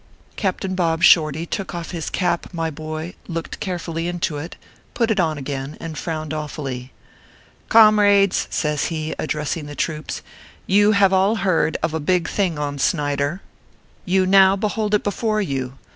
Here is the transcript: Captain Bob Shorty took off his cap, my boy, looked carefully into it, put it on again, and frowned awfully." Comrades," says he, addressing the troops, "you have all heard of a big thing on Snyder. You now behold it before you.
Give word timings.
Captain 0.35 0.73
Bob 0.73 1.03
Shorty 1.03 1.45
took 1.45 1.75
off 1.75 1.91
his 1.91 2.09
cap, 2.09 2.51
my 2.51 2.71
boy, 2.71 3.13
looked 3.27 3.59
carefully 3.59 4.07
into 4.07 4.37
it, 4.37 4.55
put 4.95 5.11
it 5.11 5.19
on 5.19 5.37
again, 5.37 5.77
and 5.79 5.95
frowned 5.95 6.33
awfully." 6.33 6.91
Comrades," 7.69 8.47
says 8.49 8.85
he, 8.85 9.13
addressing 9.19 9.67
the 9.67 9.75
troops, 9.75 10.23
"you 10.65 10.93
have 10.93 11.13
all 11.13 11.35
heard 11.35 11.77
of 11.83 11.93
a 11.93 11.99
big 11.99 12.27
thing 12.27 12.57
on 12.57 12.79
Snyder. 12.79 13.43
You 14.03 14.25
now 14.25 14.55
behold 14.55 14.95
it 14.95 15.03
before 15.03 15.39
you. 15.39 15.77